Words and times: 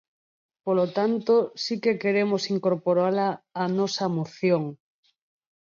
Polo 0.65 0.85
tanto, 0.97 1.33
si 1.63 1.75
que 1.83 1.93
queremos 2.03 2.43
incorporala 2.55 3.27
á 3.61 3.63
nosa 3.77 4.05
moción. 4.17 4.63